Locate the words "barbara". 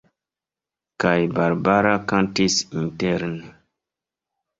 1.39-1.91